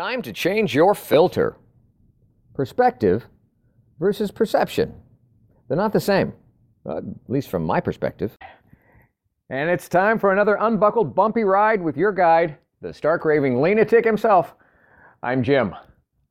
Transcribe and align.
time 0.00 0.22
to 0.22 0.32
change 0.32 0.74
your 0.74 0.94
filter. 0.94 1.58
Perspective 2.54 3.26
versus 3.98 4.30
perception. 4.30 4.94
They're 5.68 5.76
not 5.76 5.92
the 5.92 6.00
same, 6.00 6.32
uh, 6.88 6.98
at 6.98 7.04
least 7.28 7.50
from 7.50 7.64
my 7.64 7.80
perspective. 7.80 8.34
And 9.50 9.68
it's 9.68 9.90
time 9.90 10.18
for 10.18 10.32
another 10.32 10.56
unbuckled, 10.58 11.14
bumpy 11.14 11.44
ride 11.44 11.82
with 11.82 11.98
your 11.98 12.12
guide, 12.12 12.56
the 12.80 12.94
stark 12.94 13.26
raving 13.26 13.60
lunatic 13.60 14.06
himself. 14.06 14.54
I'm 15.22 15.42
Jim. 15.42 15.74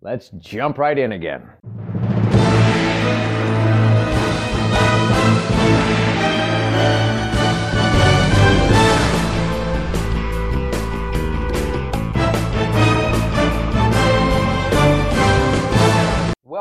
Let's 0.02 0.30
jump 0.40 0.80
right 0.80 0.98
in 0.98 1.12
again. 1.12 1.48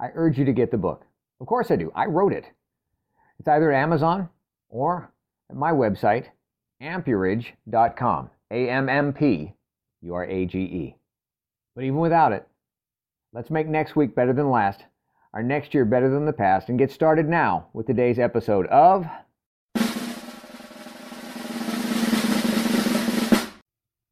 I 0.00 0.08
urge 0.14 0.38
you 0.38 0.44
to 0.44 0.52
get 0.52 0.70
the 0.70 0.78
book. 0.78 1.04
Of 1.40 1.46
course 1.46 1.70
I 1.70 1.76
do. 1.76 1.92
I 1.94 2.06
wrote 2.06 2.32
it. 2.32 2.46
It's 3.38 3.48
either 3.48 3.72
at 3.72 3.82
Amazon 3.82 4.28
or 4.68 5.12
at 5.50 5.56
my 5.56 5.72
website, 5.72 6.26
ammpurage.com. 6.82 8.30
A 8.50 8.68
M 8.68 8.88
M 8.88 9.12
P 9.12 9.52
U 10.02 10.14
R 10.14 10.24
A 10.24 10.46
G 10.46 10.58
E. 10.60 10.96
But 11.74 11.84
even 11.84 11.98
without 11.98 12.32
it, 12.32 12.46
let's 13.32 13.50
make 13.50 13.66
next 13.66 13.96
week 13.96 14.14
better 14.14 14.32
than 14.32 14.50
last, 14.50 14.84
our 15.34 15.42
next 15.42 15.74
year 15.74 15.84
better 15.84 16.08
than 16.08 16.26
the 16.26 16.32
past, 16.32 16.68
and 16.68 16.78
get 16.78 16.92
started 16.92 17.28
now 17.28 17.66
with 17.72 17.86
today's 17.86 18.18
episode 18.18 18.66
of. 18.68 19.06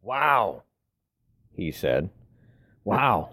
Wow, 0.02 0.62
he 1.52 1.70
said. 1.70 2.10
Wow. 2.84 3.30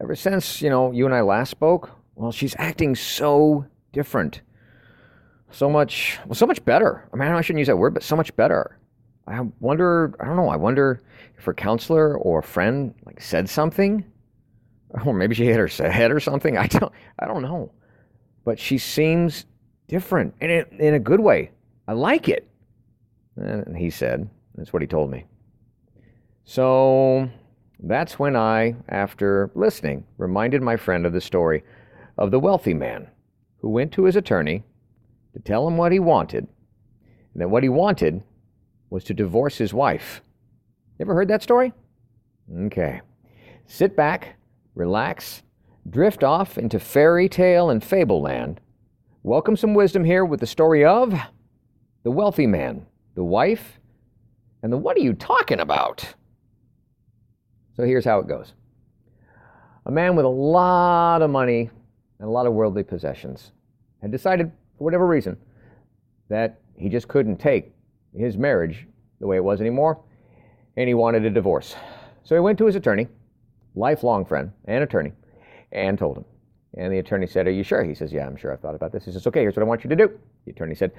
Ever 0.00 0.14
since, 0.14 0.62
you 0.62 0.70
know, 0.70 0.90
you 0.90 1.06
and 1.06 1.14
I 1.14 1.20
last 1.20 1.50
spoke, 1.50 1.90
well, 2.14 2.32
she's 2.32 2.54
acting 2.58 2.94
so 2.94 3.66
different. 3.92 4.40
So 5.50 5.68
much, 5.68 6.18
well, 6.26 6.34
so 6.34 6.46
much 6.46 6.64
better. 6.64 7.08
I 7.12 7.16
mean, 7.16 7.28
I 7.28 7.40
shouldn't 7.40 7.58
use 7.58 7.68
that 7.68 7.76
word, 7.76 7.94
but 7.94 8.02
so 8.02 8.16
much 8.16 8.34
better. 8.36 8.78
I 9.26 9.40
wonder, 9.60 10.14
I 10.18 10.24
don't 10.24 10.36
know, 10.36 10.48
I 10.48 10.56
wonder 10.56 11.02
if 11.36 11.44
her 11.44 11.54
counselor 11.54 12.16
or 12.16 12.42
friend 12.42 12.94
like 13.04 13.20
said 13.20 13.48
something, 13.48 14.04
or 15.04 15.12
maybe 15.12 15.34
she 15.34 15.46
hit 15.46 15.56
her 15.56 15.90
head 15.90 16.10
or 16.10 16.20
something. 16.20 16.56
I 16.58 16.66
don't, 16.66 16.92
I 17.18 17.26
don't 17.26 17.42
know. 17.42 17.72
But 18.44 18.58
she 18.58 18.78
seems 18.78 19.46
different, 19.88 20.34
and 20.40 20.50
in, 20.50 20.80
in 20.80 20.94
a 20.94 20.98
good 20.98 21.20
way. 21.20 21.50
I 21.86 21.92
like 21.92 22.28
it. 22.28 22.48
And 23.36 23.76
he 23.76 23.90
said, 23.90 24.28
that's 24.54 24.72
what 24.72 24.82
he 24.82 24.88
told 24.88 25.10
me. 25.10 25.24
So 26.44 27.30
that's 27.82 28.18
when 28.18 28.36
I, 28.36 28.76
after 28.88 29.50
listening, 29.54 30.04
reminded 30.16 30.62
my 30.62 30.76
friend 30.76 31.04
of 31.04 31.12
the 31.12 31.20
story 31.20 31.64
of 32.16 32.30
the 32.30 32.38
wealthy 32.38 32.74
man 32.74 33.08
who 33.60 33.70
went 33.70 33.92
to 33.92 34.04
his 34.04 34.16
attorney 34.16 34.62
to 35.32 35.40
tell 35.40 35.66
him 35.66 35.76
what 35.76 35.92
he 35.92 35.98
wanted, 35.98 36.46
and 37.32 37.40
that 37.40 37.48
what 37.48 37.62
he 37.62 37.68
wanted 37.68 38.22
was 38.90 39.04
to 39.04 39.14
divorce 39.14 39.58
his 39.58 39.72
wife. 39.72 40.22
Ever 41.00 41.14
heard 41.14 41.28
that 41.28 41.42
story? 41.42 41.72
Okay. 42.66 43.00
Sit 43.66 43.96
back, 43.96 44.36
relax, 44.74 45.42
drift 45.88 46.22
off 46.22 46.58
into 46.58 46.78
fairy 46.78 47.28
tale 47.28 47.70
and 47.70 47.82
fable 47.82 48.20
land. 48.20 48.60
Welcome 49.22 49.56
some 49.56 49.74
wisdom 49.74 50.04
here 50.04 50.24
with 50.24 50.40
the 50.40 50.46
story 50.46 50.84
of 50.84 51.14
the 52.02 52.10
wealthy 52.10 52.46
man, 52.46 52.86
the 53.14 53.24
wife, 53.24 53.80
and 54.62 54.72
the 54.72 54.76
what 54.76 54.96
are 54.96 55.00
you 55.00 55.14
talking 55.14 55.60
about? 55.60 56.14
So 57.76 57.84
here's 57.84 58.04
how 58.04 58.18
it 58.18 58.28
goes 58.28 58.52
a 59.86 59.90
man 59.90 60.14
with 60.14 60.24
a 60.24 60.28
lot 60.28 61.22
of 61.22 61.30
money 61.30 61.70
and 62.18 62.28
a 62.28 62.30
lot 62.30 62.46
of 62.46 62.52
worldly 62.52 62.84
possessions 62.84 63.52
had 64.00 64.10
decided, 64.10 64.50
for 64.78 64.84
whatever 64.84 65.06
reason, 65.06 65.36
that 66.28 66.60
he 66.76 66.88
just 66.88 67.08
couldn't 67.08 67.36
take 67.36 67.72
his 68.16 68.36
marriage 68.36 68.86
the 69.20 69.26
way 69.26 69.36
it 69.36 69.44
was 69.44 69.60
anymore, 69.60 70.00
and 70.76 70.88
he 70.88 70.94
wanted 70.94 71.24
a 71.24 71.30
divorce. 71.30 71.74
So 72.24 72.34
he 72.34 72.40
went 72.40 72.58
to 72.58 72.66
his 72.66 72.76
attorney, 72.76 73.08
lifelong 73.74 74.24
friend 74.24 74.52
and 74.66 74.84
attorney, 74.84 75.12
and 75.72 75.98
told 75.98 76.18
him. 76.18 76.24
And 76.74 76.92
the 76.92 76.98
attorney 76.98 77.26
said, 77.26 77.46
Are 77.46 77.52
you 77.52 77.62
sure? 77.62 77.84
He 77.84 77.94
says, 77.94 78.12
Yeah, 78.12 78.26
I'm 78.26 78.36
sure. 78.36 78.52
I've 78.52 78.60
thought 78.60 78.74
about 78.74 78.92
this. 78.92 79.04
He 79.04 79.12
says, 79.12 79.26
Okay, 79.26 79.40
here's 79.40 79.56
what 79.56 79.62
I 79.62 79.66
want 79.66 79.84
you 79.84 79.90
to 79.90 79.96
do. 79.96 80.18
The 80.46 80.52
attorney 80.52 80.74
said, 80.74 80.92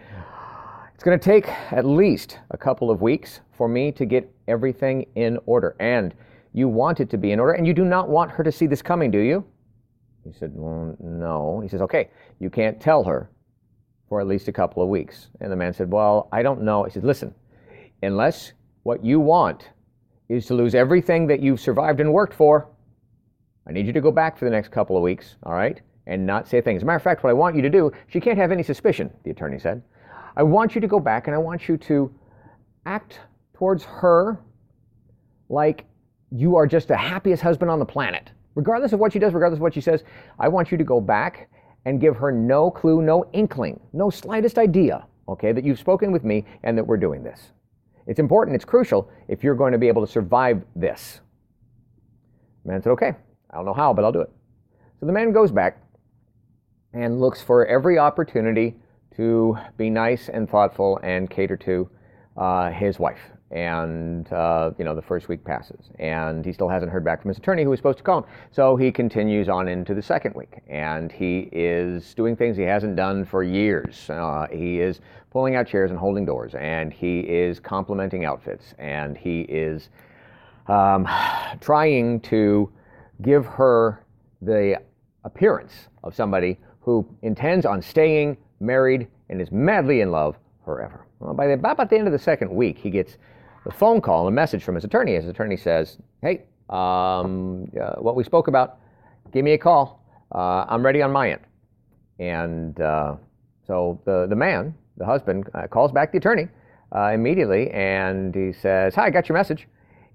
It's 0.94 1.04
going 1.04 1.18
to 1.18 1.24
take 1.24 1.48
at 1.72 1.86
least 1.86 2.40
a 2.52 2.58
couple 2.58 2.92
of 2.92 3.02
weeks 3.02 3.40
for 3.52 3.68
me 3.68 3.92
to 3.94 4.06
get 4.06 4.32
everything 4.48 5.08
in 5.16 5.40
order. 5.46 5.76
And 5.80 6.14
you 6.54 6.68
want 6.68 7.00
it 7.00 7.10
to 7.10 7.18
be 7.18 7.32
in 7.32 7.40
order, 7.40 7.54
and 7.54 7.66
you 7.66 7.74
do 7.74 7.84
not 7.84 8.10
want 8.10 8.32
her 8.32 8.44
to 8.44 8.52
see 8.52 8.68
this 8.68 8.82
coming, 8.82 9.12
do 9.12 9.20
you? 9.20 9.44
He 10.24 10.32
said, 10.32 10.52
Well, 10.54 10.96
no. 11.00 11.60
He 11.60 11.68
says, 11.68 11.82
Okay, 11.82 12.10
you 12.40 12.50
can't 12.50 12.80
tell 12.80 13.04
her 13.04 13.30
for 14.08 14.22
at 14.22 14.28
least 14.28 14.48
a 14.48 14.54
couple 14.54 14.82
of 14.84 14.90
weeks. 14.90 15.30
And 15.42 15.52
the 15.52 15.56
man 15.56 15.74
said, 15.74 15.92
Well, 15.92 16.30
I 16.32 16.44
don't 16.44 16.62
know. 16.62 16.84
He 16.84 16.92
said, 16.92 17.04
Listen, 17.04 17.34
unless 18.02 18.54
what 18.84 19.04
you 19.04 19.20
want 19.20 19.70
is 20.30 20.46
to 20.48 20.54
lose 20.54 20.76
everything 20.76 21.28
that 21.28 21.42
you've 21.42 21.60
survived 21.60 22.00
and 22.00 22.14
worked 22.14 22.34
for, 22.34 22.70
I 23.68 23.72
need 23.72 23.86
you 23.88 23.94
to 23.94 24.02
go 24.02 24.12
back 24.12 24.38
for 24.38 24.46
the 24.46 24.52
next 24.52 24.72
couple 24.72 24.96
of 24.96 25.04
weeks, 25.04 25.36
all 25.44 25.54
right? 25.54 25.82
And 26.06 26.26
not 26.26 26.48
say 26.48 26.62
things. 26.62 26.80
As 26.80 26.84
a 26.84 26.86
matter 26.86 26.98
of 26.98 27.04
fact, 27.04 27.24
what 27.24 27.30
I 27.30 27.34
want 27.34 27.56
you 27.56 27.62
to 27.62 27.70
do, 27.70 27.92
she 28.08 28.20
can't 28.20 28.38
have 28.38 28.52
any 28.52 28.64
suspicion, 28.64 29.10
the 29.24 29.32
attorney 29.32 29.58
said. 29.58 29.82
I 30.36 30.44
want 30.44 30.76
you 30.76 30.82
to 30.82 30.88
go 30.88 31.00
back 31.00 31.28
and 31.28 31.36
I 31.36 31.40
want 31.40 31.68
you 31.68 31.78
to 31.78 32.14
act 32.86 33.20
towards 33.54 33.84
her 33.86 34.40
like 35.50 35.86
you 36.34 36.56
are 36.56 36.66
just 36.66 36.88
the 36.88 36.98
happiest 36.98 37.44
husband 37.44 37.70
on 37.70 37.78
the 37.78 37.86
planet. 37.86 38.32
Regardless 38.56 38.92
of 38.92 39.00
what 39.00 39.14
she 39.14 39.20
does, 39.20 39.34
regardless 39.34 39.58
of 39.58 39.62
what 39.62 39.74
she 39.74 39.82
says, 39.82 40.04
I 40.40 40.48
want 40.48 40.72
you 40.72 40.78
to 40.78 40.84
go 40.84 41.00
back 41.00 41.50
and 41.86 42.02
give 42.02 42.16
her 42.18 42.32
no 42.32 42.72
clue, 42.72 43.02
no 43.02 43.30
inkling, 43.34 43.80
no 43.94 44.10
slightest 44.10 44.58
idea, 44.58 45.06
okay, 45.28 45.52
that 45.52 45.64
you've 45.64 45.80
spoken 45.80 46.12
with 46.12 46.24
me 46.24 46.46
and 46.64 46.78
that 46.78 46.86
we're 46.86 46.98
doing 46.98 47.24
this. 47.24 47.52
It's 48.08 48.20
important, 48.20 48.56
it's 48.56 48.66
crucial 48.66 49.10
if 49.28 49.44
you're 49.44 49.56
going 49.56 49.74
to 49.74 49.78
be 49.78 49.88
able 49.88 50.06
to 50.06 50.12
survive 50.12 50.64
this. 50.76 51.22
The 52.66 52.72
man 52.72 52.82
said, 52.82 52.92
okay, 52.92 53.14
I 53.52 53.56
don't 53.56 53.66
know 53.66 53.74
how, 53.74 53.94
but 53.94 54.04
I'll 54.04 54.12
do 54.12 54.22
it. 54.22 54.32
So 55.00 55.06
the 55.06 55.12
man 55.12 55.34
goes 55.34 55.52
back 55.52 55.82
and 56.94 57.20
looks 57.20 57.42
for 57.42 57.66
every 57.66 58.00
opportunity 58.00 58.76
to 59.18 59.58
be 59.78 59.90
nice 59.90 60.30
and 60.30 60.50
thoughtful 60.50 61.00
and 61.04 61.30
cater 61.30 61.58
to 61.58 61.90
uh, 62.38 62.72
his 62.72 62.98
wife 62.98 63.20
and 63.54 64.34
uh, 64.34 64.72
you 64.80 64.84
know 64.84 64.96
the 64.96 65.02
first 65.02 65.30
week 65.30 65.44
passes. 65.44 65.92
And 66.00 66.44
he 66.44 66.52
still 66.52 66.68
hasn't 66.68 66.92
heard 66.92 67.06
back 67.06 67.22
from 67.22 67.30
his 67.30 67.38
attorney 67.38 67.64
who 67.64 67.70
was 67.70 67.80
supposed 67.80 68.00
to 68.00 68.04
call 68.04 68.20
him. 68.20 68.26
So 68.52 68.76
he 68.76 68.92
continues 68.92 69.48
on 69.48 69.68
into 69.68 69.94
the 69.94 70.02
second 70.02 70.34
week. 70.36 70.60
And 70.68 71.12
he 71.12 71.50
is 71.52 72.14
doing 72.16 72.36
things 72.36 72.58
he 72.58 72.64
hasn't 72.64 72.96
done 72.96 73.26
for 73.26 73.44
years. 73.44 74.10
Uh, 74.10 74.48
he 74.52 74.80
is 74.80 75.02
pulling 75.32 75.56
out 75.56 75.68
chairs 75.68 75.92
and 75.92 76.00
holding 76.00 76.26
doors. 76.26 76.56
And 76.56 76.92
he 76.92 77.20
is 77.20 77.60
complimenting 77.60 78.26
outfits. 78.26 78.74
And 78.80 79.16
he 79.16 79.42
is 79.42 79.90
um, 80.68 81.08
trying 81.62 82.22
to 82.22 82.72
give 83.22 83.46
her 83.46 84.04
the 84.42 84.82
appearance 85.26 85.74
of 86.04 86.16
somebody 86.16 86.60
who 86.82 87.08
intends 87.22 87.66
on 87.68 87.82
staying 87.82 88.36
married 88.60 89.08
and 89.30 89.40
is 89.40 89.52
madly 89.52 90.02
in 90.02 90.12
love 90.12 90.36
forever. 90.66 91.06
Well, 91.20 91.34
by 91.34 91.48
the, 91.48 91.54
about 91.54 91.90
the 91.90 91.98
end 91.98 92.08
of 92.08 92.14
the 92.14 92.20
second 92.20 92.50
week, 92.52 92.78
he 92.78 92.90
gets 92.90 93.18
a 93.66 93.72
phone 93.72 94.02
call, 94.02 94.28
a 94.28 94.32
message 94.32 94.64
from 94.64 94.76
his 94.76 94.84
attorney. 94.84 95.16
His 95.16 95.28
attorney 95.28 95.58
says, 95.58 95.98
"Hey, 96.22 96.44
um, 96.70 97.72
uh, 97.80 97.96
what 98.00 98.16
we 98.16 98.24
spoke 98.24 98.48
about, 98.48 98.78
give 99.32 99.44
me 99.44 99.54
a 99.54 99.58
call. 99.58 100.04
Uh, 100.34 100.66
I'm 100.68 100.84
ready 100.86 101.02
on 101.02 101.12
my 101.12 101.32
end." 101.32 101.42
And 102.20 102.80
uh, 102.80 103.16
so 103.66 104.00
the 104.06 104.28
the 104.28 104.36
man, 104.36 104.76
the 104.98 105.06
husband, 105.06 105.50
uh, 105.54 105.68
calls 105.68 105.92
back 105.92 106.12
the 106.12 106.18
attorney 106.18 106.48
uh, 106.96 107.12
immediately, 107.14 107.72
and 107.72 108.34
he 108.36 108.54
says, 108.54 108.96
"Hi, 108.96 109.06
I 109.06 109.10
got 109.10 109.30
your 109.30 109.38
message." 109.38 109.68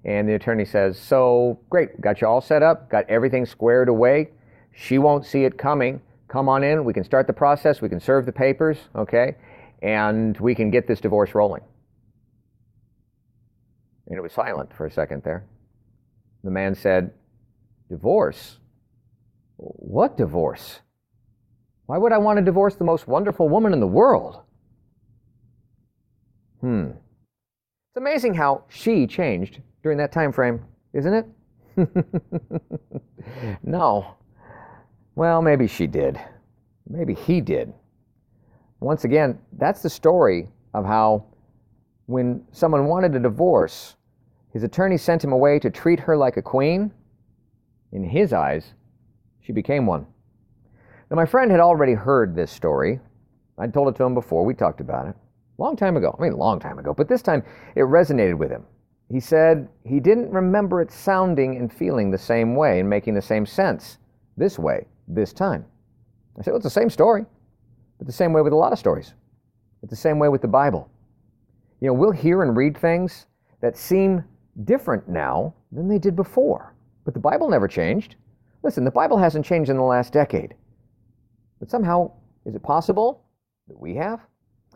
And 0.05 0.29
the 0.29 0.35
attorney 0.35 0.65
says, 0.65 0.97
"So 0.97 1.59
great, 1.69 1.99
got 2.01 2.21
you 2.21 2.27
all 2.27 2.41
set 2.41 2.63
up, 2.63 2.89
got 2.89 3.09
everything 3.09 3.45
squared 3.45 3.89
away. 3.89 4.29
She 4.73 4.97
won't 4.97 5.25
see 5.25 5.43
it 5.43 5.57
coming. 5.57 6.01
Come 6.27 6.47
on 6.47 6.63
in. 6.63 6.85
We 6.85 6.93
can 6.93 7.03
start 7.03 7.25
the 7.25 7.33
process. 7.33 7.81
We 7.81 7.89
can 7.89 7.99
serve 7.99 8.25
the 8.25 8.31
papers, 8.31 8.77
okay, 8.95 9.35
and 9.81 10.37
we 10.39 10.53
can 10.53 10.69
get 10.69 10.87
this 10.87 11.01
divorce 11.01 11.33
rolling." 11.33 11.61
And 14.09 14.17
it 14.17 14.21
was 14.21 14.33
silent 14.33 14.73
for 14.75 14.85
a 14.85 14.91
second 14.91 15.23
there. 15.23 15.45
The 16.43 16.51
man 16.51 16.75
said, 16.75 17.13
Divorce? 17.89 18.57
What 19.57 20.17
divorce? 20.17 20.79
Why 21.85 21.97
would 21.97 22.11
I 22.11 22.17
want 22.17 22.37
to 22.37 22.45
divorce 22.45 22.75
the 22.75 22.83
most 22.83 23.07
wonderful 23.07 23.49
woman 23.49 23.73
in 23.73 23.79
the 23.79 23.87
world? 23.87 24.41
Hmm. 26.61 26.91
It's 26.91 27.97
amazing 27.97 28.35
how 28.35 28.65
she 28.69 29.07
changed 29.07 29.61
during 29.81 29.97
that 29.97 30.11
time 30.11 30.31
frame, 30.31 30.63
isn't 30.93 31.13
it? 31.13 31.25
no. 33.63 34.15
Well, 35.15 35.41
maybe 35.41 35.67
she 35.67 35.87
did. 35.87 36.19
Maybe 36.87 37.13
he 37.13 37.41
did. 37.41 37.73
Once 38.79 39.03
again, 39.03 39.39
that's 39.53 39.81
the 39.81 39.89
story 39.89 40.47
of 40.73 40.85
how 40.85 41.25
when 42.05 42.43
someone 42.51 42.85
wanted 42.85 43.15
a 43.15 43.19
divorce, 43.19 43.95
his 44.53 44.63
attorney 44.63 44.97
sent 44.97 45.23
him 45.23 45.31
away 45.31 45.59
to 45.59 45.69
treat 45.69 45.99
her 46.01 46.17
like 46.17 46.37
a 46.37 46.41
queen. 46.41 46.91
In 47.91 48.03
his 48.03 48.33
eyes, 48.33 48.73
she 49.41 49.51
became 49.51 49.85
one. 49.85 50.05
Now, 51.09 51.15
my 51.15 51.25
friend 51.25 51.49
had 51.49 51.59
already 51.59 51.93
heard 51.93 52.35
this 52.35 52.51
story. 52.51 52.99
I'd 53.57 53.73
told 53.73 53.87
it 53.89 53.95
to 53.97 54.03
him 54.03 54.13
before. 54.13 54.45
We 54.45 54.53
talked 54.53 54.81
about 54.81 55.07
it. 55.07 55.15
Long 55.57 55.75
time 55.75 55.97
ago. 55.97 56.15
I 56.17 56.21
mean, 56.21 56.33
a 56.33 56.37
long 56.37 56.59
time 56.59 56.79
ago. 56.79 56.93
But 56.93 57.07
this 57.07 57.21
time, 57.21 57.43
it 57.75 57.81
resonated 57.81 58.37
with 58.37 58.49
him. 58.49 58.65
He 59.09 59.19
said 59.19 59.67
he 59.83 59.99
didn't 59.99 60.31
remember 60.31 60.81
it 60.81 60.91
sounding 60.91 61.57
and 61.57 61.73
feeling 61.73 62.11
the 62.11 62.17
same 62.17 62.55
way 62.55 62.79
and 62.79 62.89
making 62.89 63.15
the 63.15 63.21
same 63.21 63.45
sense 63.45 63.97
this 64.37 64.59
way, 64.59 64.85
this 65.07 65.33
time. 65.33 65.65
I 66.37 66.43
said, 66.43 66.51
well, 66.51 66.57
it's 66.57 66.63
the 66.63 66.69
same 66.69 66.89
story, 66.89 67.25
but 67.97 68.07
the 68.07 68.13
same 68.13 68.33
way 68.33 68.41
with 68.41 68.53
a 68.53 68.55
lot 68.55 68.71
of 68.71 68.79
stories. 68.79 69.13
It's 69.81 69.89
the 69.89 69.95
same 69.95 70.19
way 70.19 70.29
with 70.29 70.41
the 70.41 70.47
Bible. 70.47 70.89
You 71.81 71.87
know, 71.87 71.93
we'll 71.93 72.11
hear 72.11 72.43
and 72.43 72.55
read 72.55 72.77
things 72.77 73.25
that 73.61 73.75
seem 73.75 74.23
different 74.63 75.07
now 75.07 75.53
than 75.71 75.87
they 75.87 75.99
did 75.99 76.15
before, 76.15 76.73
but 77.05 77.13
the 77.13 77.19
Bible 77.19 77.49
never 77.49 77.67
changed. 77.67 78.15
Listen, 78.63 78.83
the 78.83 78.91
Bible 78.91 79.17
hasn't 79.17 79.45
changed 79.45 79.69
in 79.69 79.77
the 79.77 79.83
last 79.83 80.11
decade. 80.11 80.55
But 81.59 81.69
somehow, 81.69 82.11
is 82.45 82.55
it 82.55 82.63
possible 82.63 83.25
that 83.67 83.79
we 83.79 83.95
have? 83.95 84.19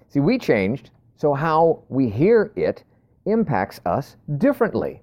See, 0.10 0.20
we 0.20 0.38
changed, 0.38 0.92
so 1.16 1.34
how 1.34 1.84
we 1.90 2.10
hear 2.10 2.52
it 2.56 2.84
impacts 3.25 3.80
us 3.86 4.16
differently. 4.38 5.02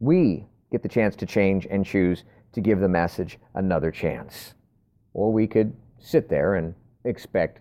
We 0.00 0.46
get 0.70 0.82
the 0.82 0.88
chance 0.88 1.16
to 1.16 1.26
change 1.26 1.66
and 1.70 1.84
choose 1.84 2.24
to 2.52 2.60
give 2.60 2.80
the 2.80 2.88
message 2.88 3.38
another 3.54 3.90
chance. 3.90 4.54
Or 5.12 5.32
we 5.32 5.46
could 5.46 5.74
sit 5.98 6.28
there 6.28 6.56
and 6.56 6.74
expect 7.04 7.60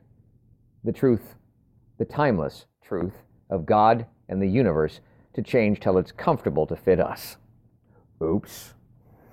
the 0.84 0.92
truth, 0.92 1.36
the 1.98 2.06
timeless 2.06 2.66
truth 2.84 3.14
of 3.50 3.66
God 3.66 4.06
and 4.30 4.42
the 4.42 4.48
universe 4.48 5.00
to 5.34 5.42
change 5.42 5.80
till 5.80 5.98
it's 5.98 6.12
comfortable 6.12 6.66
to 6.68 6.76
fit 6.76 7.00
us. 7.00 7.38
Oops. 8.22 8.74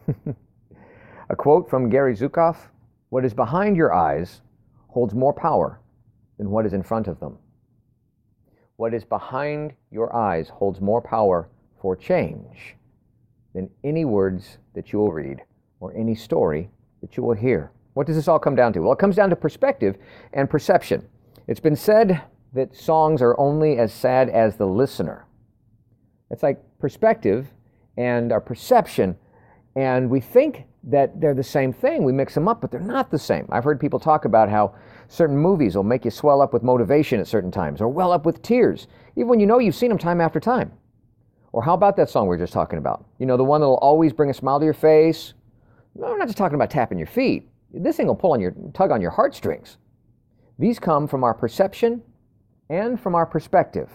A 1.30 1.36
quote 1.36 1.70
from 1.70 1.88
Gary 1.88 2.16
Zukav 2.16 2.56
What 3.10 3.24
is 3.24 3.34
behind 3.34 3.76
your 3.76 3.92
eyes 3.92 4.40
holds 4.88 5.14
more 5.14 5.32
power 5.32 5.80
than 6.38 6.50
what 6.50 6.66
is 6.66 6.72
in 6.72 6.82
front 6.82 7.06
of 7.06 7.20
them. 7.20 7.38
What 8.76 8.94
is 8.94 9.04
behind 9.04 9.74
your 9.90 10.14
eyes 10.16 10.48
holds 10.48 10.80
more 10.80 11.02
power 11.02 11.48
for 11.80 11.94
change 11.94 12.76
than 13.54 13.70
any 13.84 14.04
words 14.04 14.58
that 14.74 14.92
you 14.92 14.98
will 14.98 15.12
read 15.12 15.42
or 15.80 15.94
any 15.94 16.14
story 16.14 16.70
that 17.00 17.16
you 17.16 17.22
will 17.22 17.34
hear. 17.34 17.72
What 17.94 18.06
does 18.06 18.16
this 18.16 18.28
all 18.28 18.38
come 18.38 18.54
down 18.54 18.72
to? 18.72 18.80
Well, 18.80 18.92
it 18.92 18.98
comes 18.98 19.16
down 19.16 19.30
to 19.30 19.36
perspective 19.36 19.96
and 20.32 20.48
perception. 20.48 21.06
It's 21.46 21.60
been 21.60 21.76
said 21.76 22.22
that 22.52 22.74
songs 22.74 23.22
are 23.22 23.38
only 23.38 23.78
as 23.78 23.92
sad 23.92 24.28
as 24.28 24.56
the 24.56 24.66
listener. 24.66 25.26
It's 26.30 26.42
like 26.42 26.60
perspective 26.78 27.52
and 27.96 28.32
our 28.32 28.40
perception, 28.40 29.16
and 29.76 30.08
we 30.08 30.20
think 30.20 30.64
that 30.84 31.20
they're 31.20 31.34
the 31.34 31.42
same 31.42 31.72
thing. 31.72 32.04
We 32.04 32.12
mix 32.12 32.34
them 32.34 32.48
up, 32.48 32.60
but 32.60 32.70
they're 32.70 32.80
not 32.80 33.10
the 33.10 33.18
same. 33.18 33.46
I've 33.50 33.64
heard 33.64 33.78
people 33.78 34.00
talk 34.00 34.24
about 34.24 34.48
how 34.48 34.74
certain 35.08 35.36
movies 35.36 35.76
will 35.76 35.84
make 35.84 36.04
you 36.04 36.10
swell 36.10 36.40
up 36.40 36.52
with 36.52 36.62
motivation 36.62 37.20
at 37.20 37.26
certain 37.26 37.50
times 37.50 37.80
or 37.80 37.88
well 37.88 38.12
up 38.12 38.24
with 38.24 38.42
tears, 38.42 38.86
even 39.16 39.28
when 39.28 39.40
you 39.40 39.46
know 39.46 39.58
you've 39.58 39.74
seen 39.74 39.90
them 39.90 39.98
time 39.98 40.20
after 40.20 40.40
time. 40.40 40.72
Or 41.52 41.62
how 41.62 41.74
about 41.74 41.96
that 41.96 42.08
song 42.08 42.24
we 42.24 42.28
were 42.28 42.38
just 42.38 42.52
talking 42.52 42.78
about? 42.78 43.04
You 43.18 43.26
know, 43.26 43.36
the 43.36 43.44
one 43.44 43.60
that'll 43.60 43.74
always 43.76 44.12
bring 44.12 44.30
a 44.30 44.34
smile 44.34 44.60
to 44.60 44.64
your 44.64 44.72
face. 44.72 45.34
No, 45.94 46.12
I'm 46.12 46.18
not 46.18 46.28
just 46.28 46.38
talking 46.38 46.54
about 46.54 46.70
tapping 46.70 46.98
your 46.98 47.08
feet. 47.08 47.48
This 47.74 47.96
thing 47.96 48.06
will 48.06 48.14
pull 48.14 48.32
on 48.32 48.40
your 48.40 48.54
tug 48.72 48.92
on 48.92 49.00
your 49.00 49.10
heartstrings. 49.10 49.76
These 50.58 50.78
come 50.78 51.08
from 51.08 51.24
our 51.24 51.34
perception 51.34 52.02
and 52.68 53.00
from 53.00 53.14
our 53.14 53.26
perspective 53.26 53.90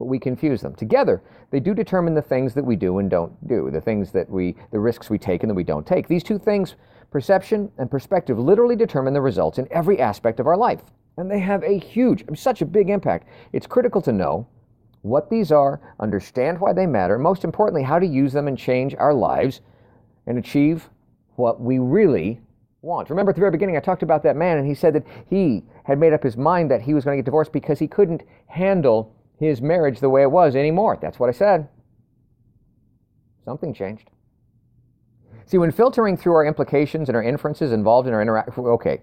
but 0.00 0.06
we 0.06 0.18
confuse 0.18 0.62
them. 0.62 0.74
Together, 0.74 1.22
they 1.50 1.60
do 1.60 1.74
determine 1.74 2.14
the 2.14 2.22
things 2.22 2.54
that 2.54 2.64
we 2.64 2.74
do 2.74 2.98
and 2.98 3.10
don't 3.10 3.46
do, 3.46 3.70
the 3.70 3.82
things 3.82 4.10
that 4.12 4.28
we, 4.30 4.56
the 4.72 4.80
risks 4.80 5.10
we 5.10 5.18
take 5.18 5.42
and 5.42 5.50
that 5.50 5.54
we 5.54 5.62
don't 5.62 5.86
take. 5.86 6.08
These 6.08 6.24
two 6.24 6.38
things, 6.38 6.74
perception 7.10 7.70
and 7.76 7.90
perspective, 7.90 8.38
literally 8.38 8.76
determine 8.76 9.12
the 9.12 9.20
results 9.20 9.58
in 9.58 9.68
every 9.70 10.00
aspect 10.00 10.40
of 10.40 10.46
our 10.46 10.56
life. 10.56 10.80
And 11.18 11.30
they 11.30 11.40
have 11.40 11.62
a 11.64 11.78
huge, 11.78 12.24
such 12.34 12.62
a 12.62 12.66
big 12.66 12.88
impact. 12.88 13.28
It's 13.52 13.66
critical 13.66 14.00
to 14.00 14.10
know 14.10 14.48
what 15.02 15.28
these 15.28 15.52
are, 15.52 15.82
understand 16.00 16.58
why 16.58 16.72
they 16.72 16.86
matter, 16.86 17.14
and 17.14 17.22
most 17.22 17.44
importantly, 17.44 17.82
how 17.82 17.98
to 17.98 18.06
use 18.06 18.32
them 18.32 18.48
and 18.48 18.56
change 18.56 18.94
our 18.94 19.12
lives 19.12 19.60
and 20.26 20.38
achieve 20.38 20.88
what 21.36 21.60
we 21.60 21.78
really 21.78 22.40
want. 22.80 23.10
Remember 23.10 23.30
at 23.30 23.36
the 23.36 23.40
very 23.40 23.50
beginning, 23.50 23.76
I 23.76 23.80
talked 23.80 24.02
about 24.02 24.22
that 24.22 24.36
man, 24.36 24.56
and 24.56 24.66
he 24.66 24.74
said 24.74 24.94
that 24.94 25.06
he 25.28 25.62
had 25.84 25.98
made 25.98 26.14
up 26.14 26.22
his 26.22 26.38
mind 26.38 26.70
that 26.70 26.80
he 26.80 26.94
was 26.94 27.04
going 27.04 27.18
to 27.18 27.22
get 27.22 27.26
divorced 27.26 27.52
because 27.52 27.78
he 27.78 27.86
couldn't 27.86 28.22
handle 28.46 29.14
his 29.40 29.62
marriage 29.62 30.00
the 30.00 30.10
way 30.10 30.22
it 30.22 30.30
was 30.30 30.54
anymore. 30.54 30.98
That's 31.00 31.18
what 31.18 31.30
I 31.30 31.32
said. 31.32 31.68
Something 33.44 33.72
changed. 33.72 34.10
See, 35.46 35.58
when 35.58 35.72
filtering 35.72 36.16
through 36.16 36.34
our 36.34 36.44
implications 36.44 37.08
and 37.08 37.16
our 37.16 37.22
inferences 37.22 37.72
involved 37.72 38.06
in 38.06 38.14
our 38.14 38.22
interaction, 38.22 38.64
okay, 38.66 39.00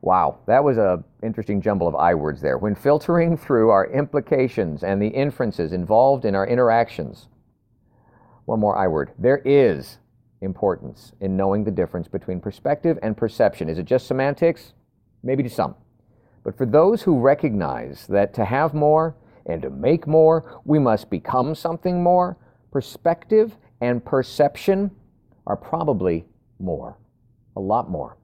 wow, 0.00 0.38
that 0.46 0.64
was 0.64 0.78
a 0.78 1.04
interesting 1.22 1.60
jumble 1.60 1.86
of 1.86 1.94
I 1.94 2.14
words 2.14 2.40
there. 2.40 2.58
When 2.58 2.74
filtering 2.74 3.36
through 3.36 3.70
our 3.70 3.86
implications 3.92 4.82
and 4.82 5.00
the 5.00 5.08
inferences 5.08 5.72
involved 5.72 6.24
in 6.24 6.34
our 6.34 6.46
interactions, 6.46 7.28
one 8.46 8.60
more 8.60 8.76
I 8.76 8.88
word. 8.88 9.12
There 9.18 9.42
is 9.44 9.98
importance 10.40 11.12
in 11.20 11.36
knowing 11.36 11.64
the 11.64 11.70
difference 11.70 12.08
between 12.08 12.40
perspective 12.40 12.98
and 13.02 13.16
perception. 13.16 13.68
Is 13.68 13.78
it 13.78 13.84
just 13.84 14.06
semantics? 14.06 14.72
Maybe 15.22 15.42
to 15.42 15.50
some. 15.50 15.74
But 16.42 16.56
for 16.56 16.66
those 16.66 17.02
who 17.02 17.18
recognize 17.18 18.06
that 18.08 18.34
to 18.34 18.44
have 18.44 18.74
more 18.74 19.14
and 19.46 19.62
to 19.62 19.70
make 19.70 20.06
more, 20.06 20.60
we 20.64 20.78
must 20.78 21.10
become 21.10 21.54
something 21.54 22.02
more. 22.02 22.36
Perspective 22.70 23.56
and 23.80 24.04
perception 24.04 24.90
are 25.46 25.56
probably 25.56 26.24
more, 26.58 26.98
a 27.56 27.60
lot 27.60 27.90
more. 27.90 28.16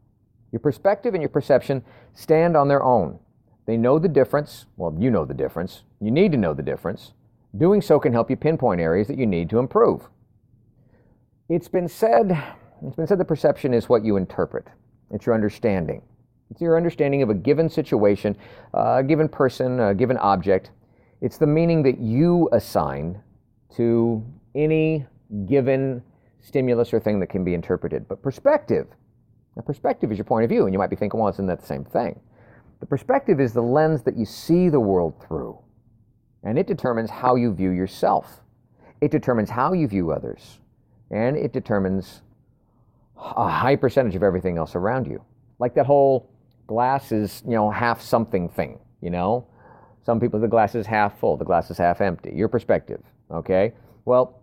Your 0.52 0.60
perspective 0.60 1.14
and 1.14 1.22
your 1.22 1.28
perception 1.28 1.84
stand 2.14 2.56
on 2.56 2.68
their 2.68 2.82
own. 2.82 3.18
They 3.66 3.76
know 3.76 3.98
the 3.98 4.08
difference. 4.08 4.66
Well, 4.76 4.96
you 4.98 5.10
know 5.10 5.24
the 5.24 5.34
difference. 5.34 5.84
You 6.00 6.10
need 6.10 6.32
to 6.32 6.38
know 6.38 6.54
the 6.54 6.62
difference. 6.62 7.12
Doing 7.56 7.82
so 7.82 8.00
can 8.00 8.12
help 8.12 8.30
you 8.30 8.36
pinpoint 8.36 8.80
areas 8.80 9.06
that 9.08 9.18
you 9.18 9.26
need 9.26 9.50
to 9.50 9.58
improve. 9.58 10.08
It's 11.48 11.68
been 11.68 11.88
said, 11.88 12.30
it's 12.84 12.96
been 12.96 13.06
said 13.06 13.18
that 13.18 13.26
perception 13.26 13.74
is 13.74 13.88
what 13.88 14.04
you 14.04 14.16
interpret. 14.16 14.66
It's 15.10 15.26
your 15.26 15.34
understanding. 15.34 16.02
It's 16.50 16.60
your 16.60 16.76
understanding 16.76 17.22
of 17.22 17.30
a 17.30 17.34
given 17.34 17.68
situation, 17.68 18.36
a 18.72 19.04
given 19.04 19.28
person, 19.28 19.78
a 19.78 19.94
given 19.94 20.16
object, 20.16 20.70
it's 21.20 21.38
the 21.38 21.46
meaning 21.46 21.82
that 21.82 21.98
you 21.98 22.48
assign 22.52 23.20
to 23.76 24.24
any 24.54 25.06
given 25.46 26.02
stimulus 26.40 26.92
or 26.92 27.00
thing 27.00 27.20
that 27.20 27.28
can 27.28 27.44
be 27.44 27.54
interpreted. 27.54 28.08
But 28.08 28.22
perspective, 28.22 28.88
now 29.56 29.62
perspective 29.62 30.10
is 30.10 30.18
your 30.18 30.24
point 30.24 30.44
of 30.44 30.50
view, 30.50 30.64
and 30.64 30.72
you 30.72 30.78
might 30.78 30.90
be 30.90 30.96
thinking, 30.96 31.20
well, 31.20 31.28
isn't 31.28 31.46
that 31.46 31.60
the 31.60 31.66
same 31.66 31.84
thing? 31.84 32.18
The 32.80 32.86
perspective 32.86 33.40
is 33.40 33.52
the 33.52 33.62
lens 33.62 34.02
that 34.04 34.16
you 34.16 34.24
see 34.24 34.68
the 34.68 34.80
world 34.80 35.22
through, 35.26 35.58
and 36.42 36.58
it 36.58 36.66
determines 36.66 37.10
how 37.10 37.34
you 37.34 37.52
view 37.52 37.70
yourself. 37.70 38.40
It 39.00 39.10
determines 39.10 39.50
how 39.50 39.74
you 39.74 39.86
view 39.86 40.12
others, 40.12 40.58
and 41.10 41.36
it 41.36 41.52
determines 41.52 42.22
a 43.16 43.48
high 43.48 43.76
percentage 43.76 44.14
of 44.14 44.22
everything 44.22 44.56
else 44.56 44.74
around 44.74 45.06
you. 45.06 45.22
Like 45.58 45.74
that 45.74 45.84
whole 45.84 46.30
glass 46.66 47.12
is, 47.12 47.42
you 47.44 47.54
know, 47.54 47.70
half 47.70 48.00
something 48.00 48.48
thing, 48.48 48.78
you 49.02 49.10
know? 49.10 49.46
Some 50.02 50.18
people, 50.20 50.40
the 50.40 50.48
glass 50.48 50.74
is 50.74 50.86
half 50.86 51.18
full, 51.18 51.36
the 51.36 51.44
glass 51.44 51.70
is 51.70 51.78
half 51.78 52.00
empty. 52.00 52.32
Your 52.34 52.48
perspective, 52.48 53.02
okay? 53.30 53.72
Well, 54.04 54.42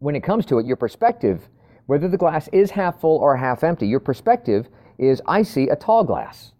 when 0.00 0.14
it 0.16 0.22
comes 0.22 0.46
to 0.46 0.58
it, 0.58 0.66
your 0.66 0.76
perspective, 0.76 1.48
whether 1.86 2.08
the 2.08 2.18
glass 2.18 2.48
is 2.48 2.70
half 2.70 3.00
full 3.00 3.18
or 3.18 3.36
half 3.36 3.64
empty, 3.64 3.86
your 3.86 4.00
perspective 4.00 4.68
is 4.98 5.22
I 5.26 5.42
see 5.42 5.68
a 5.68 5.76
tall 5.76 6.04
glass 6.04 6.52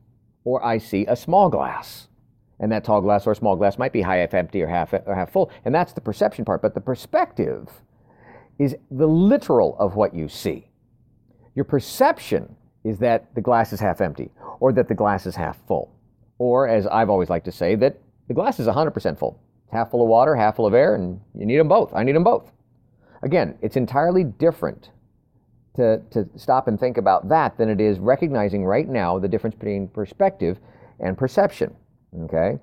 or 0.45 0.65
I 0.65 0.79
see 0.79 1.05
a 1.07 1.17
small 1.17 1.51
glass. 1.51 2.09
And 2.61 2.73
that 2.73 2.85
tall 2.85 3.01
glass 3.01 3.27
or 3.27 3.35
small 3.35 3.55
glass 3.55 3.79
might 3.79 3.93
be 3.93 4.03
half 4.03 4.35
empty 4.35 4.63
or 4.63 4.67
half, 4.67 4.93
or 4.93 5.15
half 5.15 5.31
full. 5.31 5.51
And 5.65 5.75
that's 5.75 5.93
the 5.93 6.01
perception 6.01 6.45
part. 6.45 6.63
But 6.63 6.75
the 6.75 6.81
perspective 6.81 7.69
is 8.59 8.77
the 8.91 9.07
literal 9.07 9.77
of 9.79 9.95
what 9.95 10.15
you 10.15 10.29
see. 10.29 10.69
Your 11.55 11.65
perception 11.65 12.57
is 12.83 12.99
that 12.99 13.35
the 13.35 13.41
glass 13.41 13.73
is 13.73 13.81
half 13.81 14.01
empty 14.01 14.31
or 14.59 14.73
that 14.73 14.89
the 14.89 14.95
glass 14.95 15.27
is 15.27 15.37
half 15.37 15.59
full. 15.67 15.95
Or, 16.39 16.69
as 16.69 16.87
I've 16.87 17.11
always 17.11 17.29
liked 17.29 17.45
to 17.47 17.53
say, 17.53 17.75
that 17.77 17.99
the 18.29 18.35
glass 18.35 18.61
is 18.61 18.67
100% 18.67 19.19
full. 19.19 19.41
It's 19.65 19.73
half 19.73 19.91
full 19.91 20.03
of 20.03 20.09
water, 20.09 20.35
half 20.37 20.57
full 20.57 20.67
of 20.67 20.75
air, 20.75 20.95
and 20.95 21.21
you 21.35 21.47
need 21.47 21.59
them 21.59 21.69
both. 21.69 21.93
I 21.95 22.05
need 22.05 22.15
them 22.15 22.25
both. 22.25 22.53
Again, 23.23 23.59
it's 23.61 23.77
entirely 23.77 24.25
different 24.25 24.91
to, 25.75 26.01
to 26.11 26.29
stop 26.37 26.69
and 26.69 26.79
think 26.79 26.97
about 26.97 27.29
that 27.29 27.57
than 27.57 27.69
it 27.69 27.81
is 27.81 27.99
recognizing 27.99 28.65
right 28.65 28.89
now 28.89 29.19
the 29.19 29.29
difference 29.29 29.55
between 29.55 29.89
perspective 29.89 30.59
and 31.01 31.17
perception. 31.17 31.75
Okay? 32.23 32.59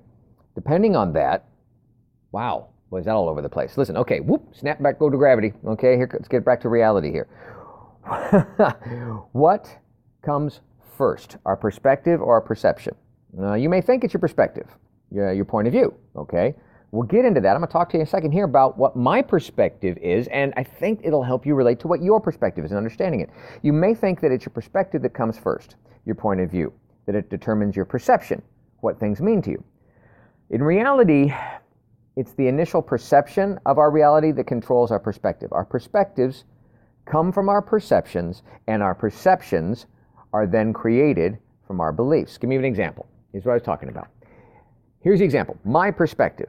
Depending 0.54 0.96
on 0.96 1.12
that, 1.14 1.46
wow, 2.32 2.68
was 2.90 3.04
that 3.04 3.12
all 3.12 3.28
over 3.28 3.42
the 3.42 3.48
place? 3.48 3.76
Listen, 3.76 3.96
okay, 3.96 4.20
whoop, 4.20 4.54
snap 4.54 4.82
back, 4.82 4.98
go 4.98 5.10
to 5.10 5.16
gravity. 5.16 5.52
Okay, 5.66 5.96
here, 5.96 6.08
let's 6.12 6.28
get 6.28 6.44
back 6.44 6.60
to 6.62 6.68
reality 6.68 7.10
here. 7.10 7.26
what 9.32 9.78
comes 10.22 10.60
first, 10.96 11.36
our 11.44 11.56
perspective 11.56 12.20
or 12.20 12.34
our 12.34 12.40
perception? 12.40 12.94
Now, 13.36 13.52
you 13.54 13.68
may 13.68 13.82
think 13.82 14.02
it's 14.02 14.14
your 14.14 14.20
perspective, 14.20 14.66
your, 15.10 15.30
your 15.30 15.44
point 15.44 15.68
of 15.68 15.72
view, 15.72 15.94
okay? 16.16 16.54
We'll 16.90 17.02
get 17.02 17.26
into 17.26 17.40
that. 17.42 17.50
I'm 17.50 17.58
going 17.58 17.68
to 17.68 17.72
talk 17.72 17.90
to 17.90 17.98
you 17.98 18.00
in 18.00 18.06
a 18.06 18.10
second 18.10 18.32
here 18.32 18.44
about 18.44 18.78
what 18.78 18.96
my 18.96 19.20
perspective 19.20 19.98
is, 19.98 20.26
and 20.28 20.54
I 20.56 20.62
think 20.62 21.00
it'll 21.04 21.22
help 21.22 21.44
you 21.44 21.54
relate 21.54 21.78
to 21.80 21.88
what 21.88 22.02
your 22.02 22.18
perspective 22.18 22.64
is 22.64 22.70
and 22.70 22.78
understanding 22.78 23.20
it. 23.20 23.28
You 23.62 23.74
may 23.74 23.94
think 23.94 24.22
that 24.22 24.32
it's 24.32 24.46
your 24.46 24.54
perspective 24.54 25.02
that 25.02 25.10
comes 25.10 25.38
first, 25.38 25.76
your 26.06 26.14
point 26.14 26.40
of 26.40 26.50
view, 26.50 26.72
that 27.04 27.14
it 27.14 27.28
determines 27.28 27.76
your 27.76 27.84
perception, 27.84 28.40
what 28.80 28.98
things 28.98 29.20
mean 29.20 29.42
to 29.42 29.50
you. 29.50 29.64
In 30.48 30.62
reality, 30.62 31.34
it's 32.16 32.32
the 32.32 32.48
initial 32.48 32.80
perception 32.80 33.60
of 33.66 33.76
our 33.76 33.90
reality 33.90 34.32
that 34.32 34.44
controls 34.44 34.90
our 34.90 35.00
perspective. 35.00 35.52
Our 35.52 35.66
perspectives 35.66 36.44
come 37.04 37.32
from 37.32 37.50
our 37.50 37.60
perceptions, 37.60 38.42
and 38.66 38.82
our 38.82 38.94
perceptions 38.94 39.84
are 40.32 40.46
then 40.46 40.72
created 40.72 41.36
from 41.66 41.80
our 41.80 41.92
beliefs. 41.92 42.38
Give 42.38 42.48
me 42.48 42.56
an 42.56 42.64
example. 42.64 43.06
Here's 43.36 43.44
what 43.44 43.52
I 43.52 43.56
was 43.56 43.64
talking 43.64 43.90
about. 43.90 44.08
Here's 45.02 45.18
the 45.18 45.26
example. 45.26 45.58
My 45.62 45.90
perspective. 45.90 46.48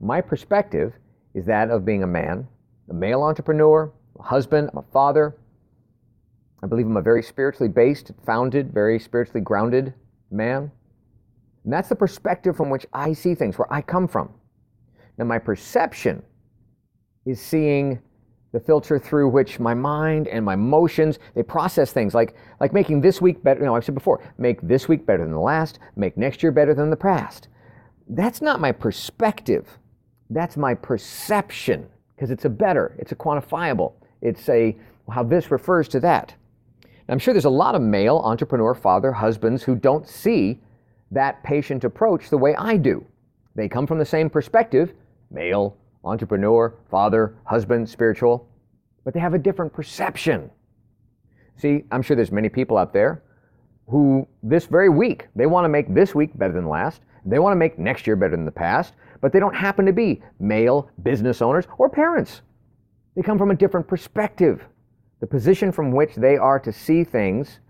My 0.00 0.22
perspective 0.22 0.94
is 1.34 1.44
that 1.44 1.68
of 1.68 1.84
being 1.84 2.04
a 2.04 2.06
man, 2.06 2.48
a 2.88 2.94
male 2.94 3.22
entrepreneur, 3.22 3.92
a 4.18 4.22
husband, 4.22 4.70
I'm 4.72 4.78
a 4.78 4.84
father. 4.94 5.36
I 6.62 6.66
believe 6.68 6.86
I'm 6.86 6.96
a 6.96 7.02
very 7.02 7.22
spiritually 7.22 7.68
based, 7.68 8.12
founded, 8.24 8.72
very 8.72 8.98
spiritually 8.98 9.42
grounded 9.42 9.92
man. 10.30 10.72
And 11.64 11.70
that's 11.70 11.90
the 11.90 11.96
perspective 11.96 12.56
from 12.56 12.70
which 12.70 12.86
I 12.94 13.12
see 13.12 13.34
things, 13.34 13.58
where 13.58 13.70
I 13.70 13.82
come 13.82 14.08
from. 14.08 14.30
Now, 15.18 15.26
my 15.26 15.38
perception 15.38 16.22
is 17.26 17.42
seeing 17.42 18.00
the 18.52 18.60
filter 18.60 18.98
through 18.98 19.28
which 19.28 19.58
my 19.58 19.74
mind 19.74 20.28
and 20.28 20.44
my 20.44 20.54
emotions 20.54 21.18
they 21.34 21.42
process 21.42 21.92
things. 21.92 22.14
Like 22.14 22.36
like 22.60 22.72
making 22.72 23.00
this 23.00 23.20
week 23.20 23.42
better 23.42 23.60
you 23.60 23.66
know 23.66 23.74
i've 23.74 23.84
said 23.84 23.94
before 23.94 24.22
make 24.38 24.60
this 24.62 24.88
week 24.88 25.04
better 25.06 25.24
than 25.24 25.32
the 25.32 25.40
last 25.40 25.78
make 25.96 26.16
next 26.16 26.42
year 26.42 26.52
better 26.52 26.74
than 26.74 26.90
the 26.90 26.96
past. 26.96 27.48
That's 28.08 28.42
not 28.42 28.60
my 28.60 28.72
perspective. 28.72 29.78
That's 30.30 30.56
my 30.56 30.74
perception 30.74 31.88
because 32.14 32.30
it's 32.30 32.44
a 32.44 32.50
better 32.50 32.94
it's 32.98 33.12
a 33.12 33.16
quantifiable. 33.16 33.94
It's 34.20 34.48
a 34.48 34.76
how 35.10 35.24
this 35.24 35.50
refers 35.50 35.88
to 35.88 36.00
that. 36.00 36.34
I'm 37.08 37.18
sure 37.18 37.34
there's 37.34 37.44
a 37.44 37.50
lot 37.50 37.74
of 37.74 37.82
male 37.82 38.22
entrepreneur 38.24 38.74
father 38.74 39.12
husbands 39.12 39.62
who 39.62 39.74
don't 39.74 40.08
see 40.08 40.60
that 41.10 41.42
patient 41.42 41.84
approach 41.84 42.30
the 42.30 42.38
way 42.38 42.54
i 42.56 42.76
do. 42.76 43.04
They 43.54 43.68
come 43.68 43.86
from 43.86 43.98
the 43.98 44.04
same 44.04 44.30
perspective 44.30 44.94
male 45.30 45.76
entrepreneur, 46.04 46.74
father, 46.90 47.36
husband, 47.44 47.88
spiritual, 47.88 48.48
but 49.04 49.14
they 49.14 49.20
have 49.20 49.34
a 49.34 49.38
different 49.38 49.72
perception. 49.72 50.50
See, 51.56 51.84
I'm 51.90 52.02
sure 52.02 52.16
there's 52.16 52.32
many 52.32 52.48
people 52.48 52.76
out 52.76 52.92
there 52.92 53.22
who 53.88 54.26
this 54.42 54.66
very 54.66 54.88
week, 54.88 55.28
they 55.36 55.46
want 55.46 55.64
to 55.64 55.68
make 55.68 55.92
this 55.92 56.14
week 56.14 56.36
better 56.38 56.52
than 56.52 56.68
last. 56.68 57.02
They 57.24 57.38
want 57.38 57.52
to 57.52 57.58
make 57.58 57.78
next 57.78 58.06
year 58.06 58.16
better 58.16 58.36
than 58.36 58.44
the 58.44 58.50
past, 58.50 58.94
but 59.20 59.32
they 59.32 59.38
don't 59.38 59.54
happen 59.54 59.86
to 59.86 59.92
be 59.92 60.22
male 60.40 60.90
business 61.02 61.42
owners 61.42 61.66
or 61.78 61.88
parents. 61.88 62.42
They 63.14 63.22
come 63.22 63.38
from 63.38 63.50
a 63.50 63.54
different 63.54 63.86
perspective. 63.86 64.64
The 65.20 65.26
position 65.26 65.70
from 65.70 65.92
which 65.92 66.14
they 66.16 66.36
are 66.36 66.58
to 66.60 66.72
see 66.72 67.04
things 67.04 67.60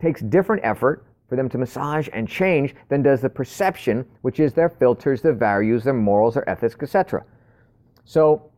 takes 0.00 0.20
different 0.20 0.62
effort 0.64 1.06
for 1.28 1.36
them 1.36 1.48
to 1.48 1.58
massage 1.58 2.08
and 2.12 2.28
change 2.28 2.74
than 2.90 3.02
does 3.02 3.22
the 3.22 3.30
perception, 3.30 4.04
which 4.20 4.40
is 4.40 4.52
their 4.52 4.68
filters, 4.68 5.22
their 5.22 5.32
values, 5.32 5.84
their 5.84 5.94
morals, 5.94 6.34
their 6.34 6.48
ethics, 6.48 6.76
etc. 6.82 7.24
So, 8.04 8.50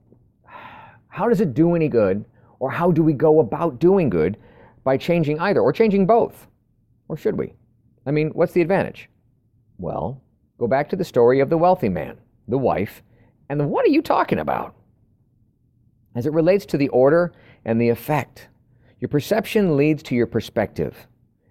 how 1.08 1.28
does 1.28 1.40
it 1.40 1.54
do 1.54 1.74
any 1.74 1.88
good, 1.88 2.24
or 2.58 2.70
how 2.70 2.90
do 2.90 3.02
we 3.02 3.12
go 3.12 3.40
about 3.40 3.78
doing 3.78 4.10
good 4.10 4.36
by 4.82 4.96
changing 4.96 5.38
either, 5.38 5.60
or 5.60 5.72
changing 5.72 6.06
both? 6.06 6.46
Or 7.08 7.16
should 7.16 7.38
we? 7.38 7.54
I 8.06 8.10
mean, 8.10 8.30
what's 8.30 8.52
the 8.52 8.62
advantage? 8.62 9.08
Well, 9.78 10.20
go 10.58 10.66
back 10.66 10.88
to 10.90 10.96
the 10.96 11.04
story 11.04 11.40
of 11.40 11.50
the 11.50 11.58
wealthy 11.58 11.88
man, 11.88 12.18
the 12.48 12.58
wife, 12.58 13.02
and 13.48 13.60
the 13.60 13.66
what 13.66 13.84
are 13.84 13.90
you 13.90 14.02
talking 14.02 14.38
about? 14.38 14.74
As 16.14 16.26
it 16.26 16.32
relates 16.32 16.66
to 16.66 16.76
the 16.76 16.88
order 16.88 17.32
and 17.64 17.80
the 17.80 17.88
effect, 17.88 18.48
your 19.00 19.08
perception 19.08 19.76
leads 19.76 20.02
to 20.04 20.14
your 20.14 20.26
perspective, 20.26 21.06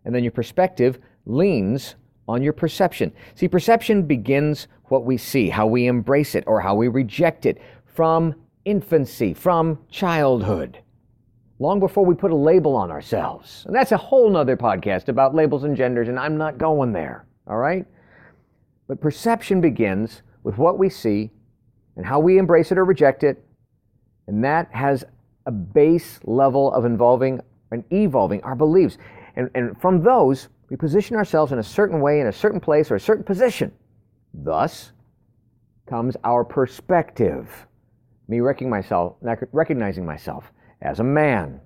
and 0.06 0.14
then 0.16 0.24
your 0.24 0.32
perspective 0.32 1.00
leans 1.26 1.96
on 2.28 2.42
your 2.42 2.54
perception. 2.54 3.12
See, 3.36 3.48
perception 3.48 4.04
begins 4.04 4.68
what 4.86 5.06
we 5.06 5.18
see, 5.18 5.50
how 5.50 5.68
we 5.68 5.88
embrace 5.88 6.36
it 6.36 6.44
or 6.48 6.62
how 6.62 6.76
we 6.76 6.88
reject 6.88 7.46
it 7.46 7.62
from 7.94 8.36
infancy, 8.66 9.34
from 9.34 9.80
childhood, 9.90 10.80
long 11.60 11.80
before 11.80 12.06
we 12.06 12.16
put 12.16 12.32
a 12.32 12.36
label 12.36 12.76
on 12.76 12.92
ourselves. 12.92 13.64
And 13.66 13.76
that's 13.76 13.92
a 13.92 13.98
whole 13.98 14.30
nother 14.30 14.58
podcast 14.58 15.08
about 15.10 15.36
labels 15.36 15.64
and 15.64 15.76
genders, 15.76 16.08
and 16.08 16.20
I'm 16.20 16.38
not 16.38 16.58
going 16.58 16.94
there, 16.94 17.26
all 17.48 17.58
right? 17.58 17.86
But 18.88 19.02
perception 19.02 19.62
begins 19.62 20.22
with 20.44 20.58
what 20.58 20.78
we 20.78 20.90
see 20.90 21.32
and 21.96 22.06
how 22.06 22.20
we 22.20 22.38
embrace 22.38 22.72
it 22.72 22.78
or 22.78 22.86
reject 22.86 23.24
it, 23.24 23.44
and 24.28 24.44
that 24.44 24.70
has 24.72 25.04
a 25.46 25.52
base 25.52 26.20
level 26.24 26.74
of 26.74 26.86
involving 26.86 27.42
and 27.72 27.84
evolving 27.92 28.42
our 28.44 28.56
beliefs. 28.56 28.98
And, 29.36 29.50
and 29.56 29.80
from 29.82 30.02
those, 30.02 30.50
we 30.70 30.78
position 30.78 31.16
ourselves 31.16 31.52
in 31.52 31.60
a 31.60 31.64
certain 31.64 32.02
way, 32.02 32.20
in 32.20 32.28
a 32.28 32.34
certain 32.34 32.60
place, 32.60 32.90
or 32.90 32.96
a 32.96 33.00
certain 33.00 33.24
position. 33.24 33.72
Thus 34.34 34.92
comes 35.86 36.16
our 36.24 36.44
perspective. 36.44 37.68
Me 38.28 38.40
myself, 38.62 39.16
recognizing 39.52 40.06
myself 40.06 40.52
as 40.82 41.00
a 41.00 41.04
man, 41.04 41.60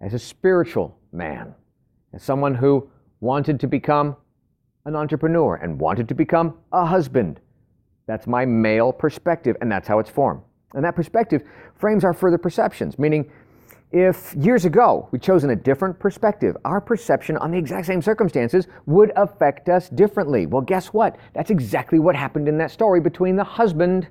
as 0.00 0.14
a 0.14 0.18
spiritual 0.18 0.98
man, 1.12 1.54
as 2.12 2.22
someone 2.22 2.54
who 2.54 2.90
wanted 3.20 3.58
to 3.60 3.66
become 3.66 4.16
an 4.84 4.96
entrepreneur 4.96 5.56
and 5.56 5.78
wanted 5.78 6.08
to 6.08 6.14
become 6.14 6.58
a 6.72 6.84
husband. 6.84 7.40
That's 8.06 8.26
my 8.26 8.44
male 8.44 8.92
perspective, 8.92 9.56
and 9.60 9.70
that's 9.70 9.86
how 9.86 9.98
it's 9.98 10.10
formed. 10.10 10.42
And 10.74 10.84
that 10.84 10.96
perspective 10.96 11.42
frames 11.76 12.04
our 12.04 12.14
further 12.14 12.38
perceptions, 12.38 12.98
meaning 12.98 13.30
if 13.90 14.34
years 14.34 14.64
ago 14.64 15.08
we'd 15.10 15.22
chosen 15.22 15.50
a 15.50 15.56
different 15.56 15.98
perspective, 15.98 16.56
our 16.64 16.80
perception 16.80 17.36
on 17.38 17.50
the 17.50 17.58
exact 17.58 17.86
same 17.86 18.02
circumstances 18.02 18.66
would 18.86 19.12
affect 19.16 19.68
us 19.68 19.88
differently. 19.88 20.46
Well, 20.46 20.62
guess 20.62 20.88
what? 20.88 21.16
That's 21.34 21.50
exactly 21.50 21.98
what 21.98 22.14
happened 22.14 22.48
in 22.48 22.58
that 22.58 22.70
story 22.70 23.00
between 23.00 23.36
the 23.36 23.44
husband 23.44 24.08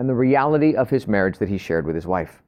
and 0.00 0.08
the 0.08 0.14
reality 0.14 0.74
of 0.74 0.88
his 0.88 1.06
marriage 1.06 1.36
that 1.36 1.50
he 1.50 1.58
shared 1.58 1.84
with 1.84 1.94
his 1.94 2.06
wife. 2.06 2.42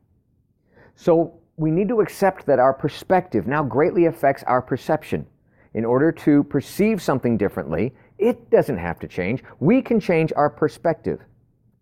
So 0.94 1.38
we 1.58 1.70
need 1.70 1.86
to 1.88 2.00
accept 2.00 2.46
that 2.46 2.58
our 2.58 2.72
perspective 2.72 3.46
now 3.46 3.62
greatly 3.62 4.06
affects 4.06 4.42
our 4.44 4.62
perception. 4.62 5.26
In 5.74 5.84
order 5.84 6.10
to 6.12 6.44
perceive 6.44 7.02
something 7.02 7.36
differently, 7.36 7.94
it 8.16 8.48
doesn't 8.48 8.78
have 8.78 8.98
to 9.00 9.06
change. 9.06 9.44
We 9.60 9.82
can 9.82 10.00
change 10.00 10.32
our 10.34 10.48
perspective. 10.48 11.20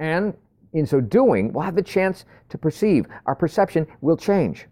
And 0.00 0.34
in 0.72 0.86
so 0.86 1.00
doing, 1.00 1.52
we'll 1.52 1.62
have 1.62 1.76
the 1.76 1.82
chance 1.82 2.24
to 2.48 2.58
perceive. 2.58 3.06
Our 3.26 3.36
perception 3.36 3.86
will 4.00 4.16
change. 4.16 4.66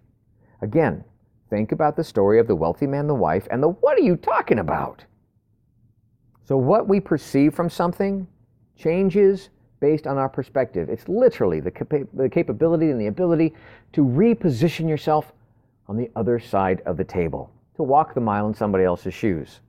Again, 0.63 1.05
think 1.49 1.71
about 1.71 1.95
the 1.95 2.03
story 2.03 2.41
of 2.41 2.49
the 2.49 2.57
wealthy 2.57 2.89
man, 2.89 3.07
the 3.07 3.15
wife, 3.15 3.47
and 3.53 3.63
the 3.63 3.69
what 3.69 3.97
are 3.97 4.03
you 4.03 4.17
talking 4.17 4.59
about? 4.59 5.05
So, 6.43 6.57
what 6.57 6.89
we 6.89 6.99
perceive 6.99 7.55
from 7.55 7.71
something 7.71 8.27
changes 8.75 9.51
based 9.81 10.07
on 10.07 10.19
our 10.19 10.29
perspective. 10.29 10.89
It's 10.89 11.09
literally 11.09 11.61
the, 11.61 12.07
the 12.15 12.29
capability 12.29 12.91
and 12.91 13.01
the 13.01 13.07
ability 13.07 13.55
to 13.93 14.05
reposition 14.05 14.89
yourself 14.89 15.33
on 15.89 15.97
the 15.97 16.11
other 16.17 16.39
side 16.39 16.83
of 16.87 16.97
the 16.97 17.05
table, 17.05 17.51
to 17.77 17.83
walk 17.83 18.15
the 18.15 18.21
mile 18.21 18.49
in 18.49 18.55
somebody 18.55 18.85
else's 18.85 19.15
shoes. 19.15 19.61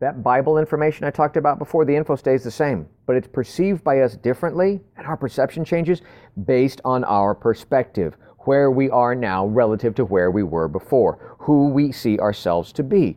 That 0.00 0.22
Bible 0.22 0.58
information 0.58 1.06
I 1.06 1.10
talked 1.10 1.36
about 1.36 1.58
before, 1.58 1.84
the 1.84 1.94
info 1.94 2.16
stays 2.16 2.42
the 2.42 2.50
same, 2.50 2.88
but 3.06 3.16
it's 3.16 3.28
perceived 3.28 3.84
by 3.84 4.00
us 4.00 4.16
differently, 4.16 4.80
and 4.96 5.06
our 5.06 5.16
perception 5.16 5.64
changes 5.64 6.02
based 6.44 6.80
on 6.84 7.04
our 7.04 7.34
perspective, 7.34 8.16
where 8.40 8.70
we 8.70 8.90
are 8.90 9.14
now 9.14 9.46
relative 9.46 9.94
to 9.94 10.04
where 10.04 10.30
we 10.30 10.42
were 10.42 10.68
before, 10.68 11.36
who 11.38 11.68
we 11.68 11.92
see 11.92 12.18
ourselves 12.18 12.72
to 12.72 12.82
be. 12.82 13.16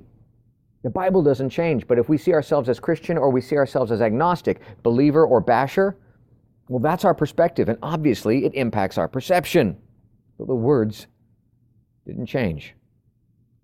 The 0.83 0.89
Bible 0.89 1.23
doesn't 1.23 1.49
change, 1.49 1.87
but 1.87 1.99
if 1.99 2.07
we 2.07 2.17
see 2.17 2.33
ourselves 2.33 2.69
as 2.69 2.79
Christian 2.79 3.17
or 3.17 3.29
we 3.29 3.41
see 3.41 3.57
ourselves 3.57 3.91
as 3.91 4.01
agnostic, 4.01 4.61
believer 4.83 5.25
or 5.25 5.41
basher, 5.41 5.97
well, 6.69 6.79
that's 6.79 7.05
our 7.05 7.13
perspective, 7.13 7.69
and 7.69 7.77
obviously 7.81 8.45
it 8.45 8.53
impacts 8.53 8.97
our 8.97 9.07
perception. 9.07 9.77
But 10.37 10.47
the 10.47 10.55
words 10.55 11.07
didn't 12.05 12.27
change. 12.27 12.75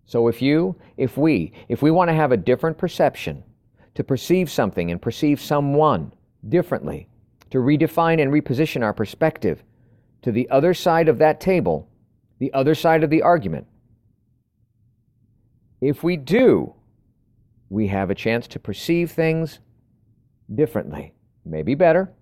So 0.06 0.28
if 0.28 0.42
you, 0.42 0.76
if 0.98 1.18
we, 1.18 1.54
if 1.70 1.82
we 1.82 1.92
want 1.92 2.10
to 2.10 2.14
have 2.14 2.32
a 2.32 2.38
different 2.38 2.78
perception, 2.78 3.44
to 3.96 4.04
perceive 4.04 4.50
something 4.50 4.90
and 4.90 5.02
perceive 5.02 5.40
someone 5.40 6.14
differently, 6.50 7.08
to 7.52 7.60
redefine 7.60 8.22
and 8.22 8.32
reposition 8.32 8.82
our 8.84 8.94
perspective, 8.94 9.64
to 10.24 10.32
the 10.32 10.50
other 10.50 10.74
side 10.74 11.08
of 11.08 11.20
that 11.20 11.40
table, 11.40 11.88
the 12.40 12.52
other 12.54 12.74
side 12.74 13.04
of 13.04 13.10
the 13.10 13.22
argument? 13.22 13.68
If 15.80 16.04
we 16.04 16.18
do, 16.18 16.74
we 17.74 17.88
have 17.88 18.12
a 18.12 18.16
chance 18.16 18.48
to 18.48 18.60
perceive 18.60 19.10
things 19.10 19.58
differently. 20.54 21.12
Maybe 21.44 21.74
better, 21.74 22.14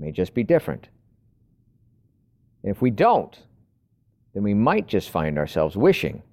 may 0.00 0.10
just 0.10 0.34
be 0.34 0.42
different. 0.42 0.88
If 2.64 2.82
we 2.82 2.90
don't, 2.90 3.38
then 4.34 4.42
we 4.42 4.52
might 4.52 4.88
just 4.88 5.10
find 5.10 5.38
ourselves 5.38 5.76
wishing 5.76 6.24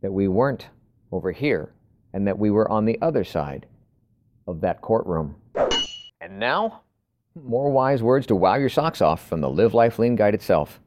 that 0.00 0.10
we 0.10 0.28
weren't 0.28 0.68
over 1.12 1.30
here 1.30 1.74
and 2.14 2.26
that 2.26 2.38
we 2.38 2.50
were 2.50 2.70
on 2.70 2.86
the 2.86 2.98
other 3.02 3.22
side 3.22 3.66
of 4.46 4.62
that 4.62 4.80
courtroom. 4.80 5.36
And 6.22 6.38
now, 6.38 6.80
more 7.34 7.70
wise 7.70 8.02
words 8.02 8.26
to 8.28 8.34
wow 8.34 8.54
your 8.54 8.70
socks 8.70 9.02
off 9.02 9.28
from 9.28 9.42
the 9.42 9.50
Live 9.50 9.74
Life 9.74 9.98
Lean 9.98 10.16
Guide 10.16 10.34
itself. 10.34 10.80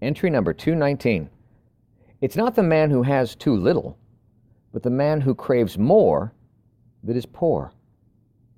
Entry 0.00 0.30
number 0.30 0.54
219. 0.54 1.28
It's 2.22 2.36
not 2.36 2.54
the 2.54 2.62
man 2.62 2.90
who 2.90 3.02
has 3.02 3.34
too 3.34 3.54
little, 3.54 3.98
but 4.74 4.82
the 4.82 4.90
man 4.90 5.20
who 5.20 5.36
craves 5.36 5.78
more 5.78 6.32
that 7.04 7.16
is 7.16 7.24
poor. 7.24 7.72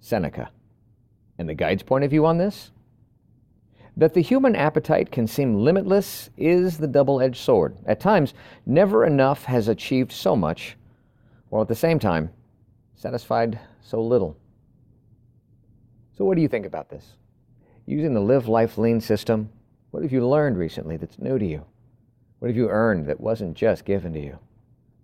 Seneca. 0.00 0.50
And 1.38 1.46
the 1.46 1.54
guide's 1.54 1.82
point 1.82 2.04
of 2.04 2.10
view 2.10 2.24
on 2.24 2.38
this? 2.38 2.72
That 3.98 4.14
the 4.14 4.22
human 4.22 4.56
appetite 4.56 5.12
can 5.12 5.26
seem 5.26 5.56
limitless 5.56 6.30
is 6.38 6.78
the 6.78 6.86
double 6.86 7.20
edged 7.20 7.36
sword. 7.36 7.76
At 7.84 8.00
times, 8.00 8.32
never 8.64 9.04
enough 9.04 9.44
has 9.44 9.68
achieved 9.68 10.10
so 10.10 10.34
much, 10.34 10.76
while 11.50 11.60
at 11.60 11.68
the 11.68 11.74
same 11.74 11.98
time, 11.98 12.30
satisfied 12.94 13.60
so 13.82 14.02
little. 14.02 14.38
So, 16.16 16.24
what 16.24 16.36
do 16.36 16.42
you 16.42 16.48
think 16.48 16.64
about 16.64 16.88
this? 16.88 17.04
Using 17.84 18.14
the 18.14 18.20
Live 18.20 18.48
Life 18.48 18.78
Lean 18.78 19.02
system, 19.02 19.50
what 19.90 20.02
have 20.02 20.12
you 20.12 20.26
learned 20.26 20.56
recently 20.56 20.96
that's 20.96 21.18
new 21.18 21.38
to 21.38 21.46
you? 21.46 21.64
What 22.38 22.48
have 22.48 22.56
you 22.56 22.70
earned 22.70 23.06
that 23.06 23.20
wasn't 23.20 23.54
just 23.54 23.84
given 23.84 24.14
to 24.14 24.20
you? 24.20 24.38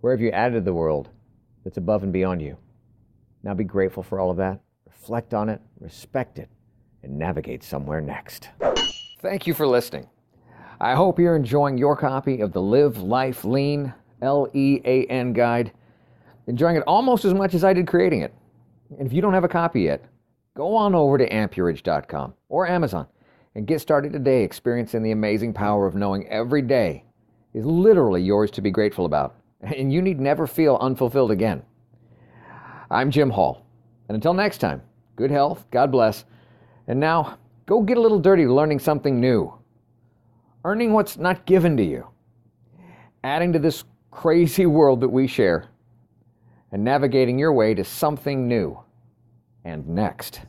Where 0.03 0.11
have 0.11 0.19
you 0.19 0.31
added 0.31 0.65
the 0.65 0.73
world 0.73 1.07
that's 1.63 1.77
above 1.77 2.03
and 2.03 2.11
beyond 2.11 2.41
you? 2.41 2.57
Now 3.41 3.53
be 3.53 3.63
grateful 3.63 4.03
for 4.03 4.19
all 4.19 4.31
of 4.31 4.35
that, 4.35 4.59
reflect 4.85 5.33
on 5.33 5.47
it, 5.47 5.61
respect 5.79 6.39
it, 6.39 6.49
and 7.03 7.17
navigate 7.17 7.63
somewhere 7.63 8.01
next. 8.01 8.49
Thank 9.21 9.47
you 9.47 9.53
for 9.53 9.65
listening. 9.65 10.09
I 10.81 10.93
hope 10.93 11.19
you're 11.19 11.37
enjoying 11.37 11.77
your 11.77 11.95
copy 11.95 12.41
of 12.41 12.51
the 12.51 12.61
Live 12.61 12.97
Life 12.97 13.45
Lean 13.45 13.93
L 14.21 14.49
E 14.53 14.81
A 14.83 15.05
N 15.05 15.31
guide, 15.31 15.71
enjoying 16.47 16.75
it 16.75 16.83
almost 16.85 17.23
as 17.23 17.33
much 17.33 17.53
as 17.53 17.63
I 17.63 17.71
did 17.71 17.87
creating 17.87 18.23
it. 18.23 18.33
And 18.99 19.07
if 19.07 19.13
you 19.13 19.21
don't 19.21 19.33
have 19.33 19.45
a 19.45 19.47
copy 19.47 19.83
yet, 19.83 20.03
go 20.53 20.75
on 20.75 20.95
over 20.95 21.17
to 21.17 21.29
ammpurage.com 21.29 22.33
or 22.49 22.67
Amazon 22.67 23.07
and 23.55 23.65
get 23.65 23.79
started 23.79 24.11
today 24.11 24.43
experiencing 24.43 25.01
the 25.01 25.11
amazing 25.11 25.53
power 25.53 25.87
of 25.87 25.95
knowing 25.95 26.27
every 26.27 26.61
day 26.61 27.05
is 27.53 27.65
literally 27.65 28.21
yours 28.21 28.51
to 28.51 28.61
be 28.61 28.69
grateful 28.69 29.05
about, 29.05 29.37
and 29.63 29.91
you 29.91 30.01
need 30.01 30.19
never 30.19 30.45
feel 30.45 30.77
unfulfilled 30.81 31.31
again. 31.31 31.63
I'm 32.91 33.09
Jim 33.09 33.29
Hall, 33.29 33.65
and 34.07 34.15
until 34.15 34.33
next 34.33 34.57
time, 34.57 34.81
good 35.15 35.31
health, 35.31 35.65
God 35.71 35.91
bless, 35.91 36.25
and 36.87 36.99
now 36.99 37.37
go 37.65 37.81
get 37.81 37.97
a 37.97 38.01
little 38.01 38.19
dirty 38.19 38.45
learning 38.45 38.79
something 38.79 39.19
new, 39.19 39.53
earning 40.65 40.91
what's 40.91 41.17
not 41.17 41.45
given 41.45 41.77
to 41.77 41.83
you, 41.83 42.07
adding 43.23 43.53
to 43.53 43.59
this 43.59 43.85
crazy 44.11 44.65
world 44.77 45.01
that 45.01 45.09
we 45.09 45.27
share, 45.27 45.69
and 46.71 46.83
navigating 46.83 47.39
your 47.39 47.53
way 47.53 47.73
to 47.73 47.83
something 47.83 48.47
new. 48.47 48.79
And 49.65 49.87
next. 49.87 50.41